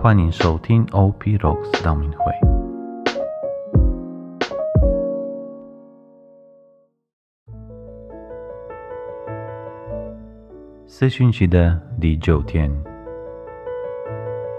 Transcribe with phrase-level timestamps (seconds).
[0.00, 2.32] 欢迎收听 OP Rocks 道明会。
[10.86, 12.70] 四旬期的第九天，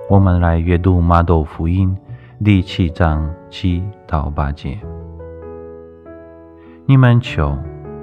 [0.10, 1.98] 我们来阅读马窦福音
[2.44, 4.78] 第七章七到八节。
[6.86, 7.58] 你们求，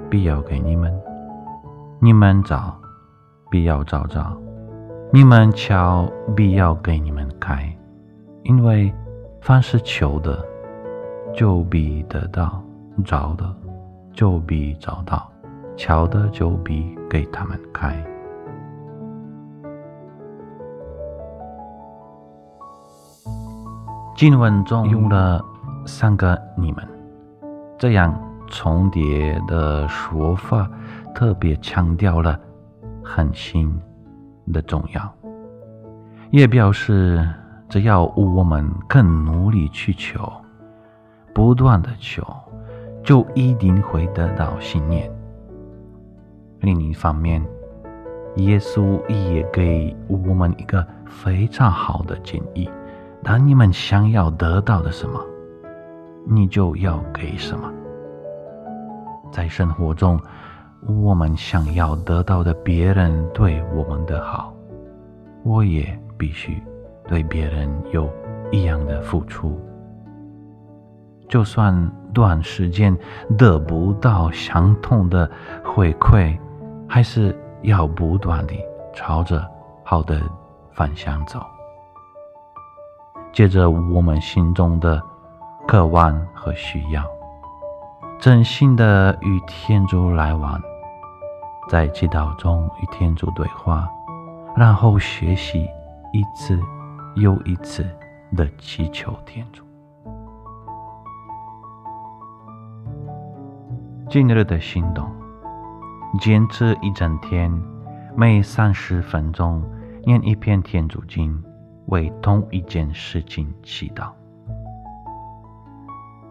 [0.09, 0.91] 必要给你们；
[1.99, 2.75] 你们找，
[3.51, 4.35] 必要找着；
[5.09, 7.73] 你们瞧，必要给你们开。
[8.43, 8.93] 因为
[9.41, 10.45] 凡是求的，
[11.33, 12.61] 就必得到；
[13.05, 13.55] 找的，
[14.13, 15.17] 就必找到；
[15.77, 17.95] 瞧的，就必给他们开。
[24.15, 25.43] 经文中用了
[25.85, 26.87] 三个“你们”，
[27.79, 28.13] 这样。
[28.49, 30.71] 重叠的说法
[31.13, 32.39] 特别强调了
[33.03, 33.77] 恒心
[34.51, 35.13] 的重要，
[36.31, 37.27] 也表示
[37.69, 40.31] 只要我们更努力去求，
[41.33, 42.23] 不断的求，
[43.03, 45.11] 就一定会得到信念。
[46.61, 47.45] 另一方面，
[48.37, 52.69] 耶稣也给我们一个非常好的建议：
[53.23, 55.23] 当你们想要得到的什么，
[56.25, 57.71] 你就要给什么。
[59.31, 60.19] 在生活中，
[60.85, 64.53] 我们想要得到的别人对我们的好，
[65.43, 66.61] 我也必须
[67.07, 68.09] 对别人有
[68.51, 69.59] 一样的付出。
[71.27, 71.75] 就算
[72.13, 72.97] 短时间
[73.37, 75.29] 得不到相同的
[75.63, 76.37] 回馈，
[76.87, 78.55] 还是要不断地
[78.93, 79.45] 朝着
[79.83, 80.21] 好的
[80.71, 81.41] 方向走。
[83.33, 85.01] 接着，我们心中的
[85.67, 87.03] 渴望和需要。
[88.19, 90.59] 真心的与天主来往，
[91.69, 93.87] 在祈祷中与天主对话，
[94.55, 95.67] 然后学习
[96.11, 96.59] 一次
[97.15, 97.87] 又一次
[98.35, 99.63] 的祈求天主。
[104.09, 105.07] 今日的行动，
[106.19, 107.51] 坚持一整天，
[108.15, 109.63] 每三十分钟
[110.03, 111.39] 念一篇天主经，
[111.85, 114.09] 为同一件事情祈祷。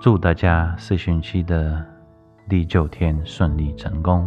[0.06, 1.84] 祝大家四旬期的
[2.48, 4.24] 第九天顺利成功，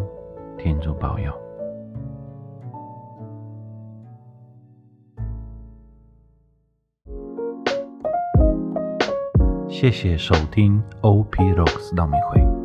[0.57, 1.33] 天主保佑。
[9.69, 12.58] 谢谢收听 OP Rocks 道明会。